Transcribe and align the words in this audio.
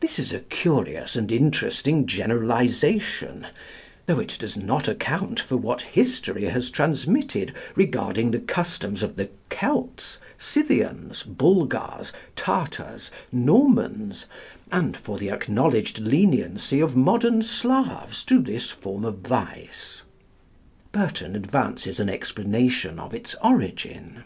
This 0.00 0.18
is 0.18 0.34
a 0.34 0.40
curious 0.40 1.16
and 1.16 1.32
interesting 1.32 2.06
generalisation, 2.06 3.46
though 4.04 4.20
it 4.20 4.36
does 4.38 4.58
not 4.58 4.86
account 4.86 5.40
for 5.40 5.56
what 5.56 5.80
history 5.80 6.44
has 6.44 6.68
transmitted 6.68 7.54
regarding 7.74 8.32
the 8.32 8.38
customs 8.38 9.02
of 9.02 9.16
the 9.16 9.30
Kelts, 9.48 10.18
Scythians, 10.36 11.22
Bulgars, 11.22 12.12
Tartars, 12.36 13.10
Normans, 13.32 14.26
and 14.70 14.94
for 14.94 15.16
the 15.16 15.30
acknowledged 15.30 16.00
leniency 16.00 16.78
of 16.80 16.94
modern 16.94 17.40
Slavs 17.40 18.24
to 18.26 18.42
this 18.42 18.70
form 18.70 19.06
of 19.06 19.20
vice. 19.20 20.02
Burton 20.92 21.34
advances 21.34 21.98
an 21.98 22.10
explanation 22.10 22.98
of 22.98 23.14
its 23.14 23.34
origin. 23.42 24.24